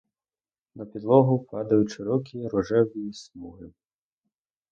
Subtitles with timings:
[0.75, 3.71] На підлогу падають широкі рожеві смуги.